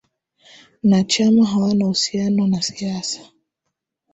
na 0.83 1.03
chama 1.03 1.45
hawana 1.45 1.85
uhusiano 1.85 2.47
na 2.47 2.61
siasa 2.61 3.21